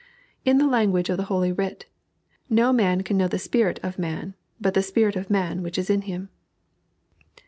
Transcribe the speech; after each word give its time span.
In 0.45 0.57
the 0.57 0.65
language 0.65 1.09
of 1.11 1.19
Holy 1.19 1.51
Writ: 1.51 1.85
"No 2.49 2.73
man 2.73 3.03
can 3.03 3.17
know 3.17 3.27
the 3.27 3.37
spirit 3.37 3.79
of 3.83 3.99
man, 3.99 4.33
but 4.59 4.73
the 4.73 4.81
spirit 4.81 5.15
of 5.15 5.29
man 5.29 5.61
which 5.61 5.77
is 5.77 5.91
in 5.91 6.01
him." 6.01 6.29